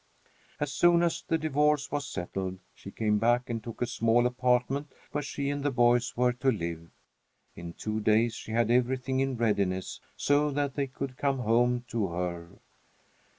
As 0.59 0.71
soon 0.73 1.03
as 1.03 1.21
the 1.21 1.37
divorce 1.37 1.91
was 1.91 2.07
settled, 2.07 2.57
she 2.73 2.89
came 2.89 3.19
back 3.19 3.51
and 3.51 3.63
took 3.63 3.83
a 3.83 3.85
small 3.85 4.25
apartment 4.25 4.87
where 5.11 5.21
she 5.21 5.51
and 5.51 5.61
the 5.61 5.69
boys 5.69 6.17
were 6.17 6.33
to 6.33 6.49
live. 6.51 6.89
In 7.55 7.73
two 7.73 7.99
days 7.99 8.33
she 8.33 8.51
had 8.51 8.71
everything 8.71 9.19
in 9.19 9.37
readiness, 9.37 10.01
so 10.17 10.49
that 10.49 10.73
they 10.73 10.87
could 10.87 11.17
come 11.17 11.37
home 11.37 11.85
to 11.89 12.07
her. 12.07 12.49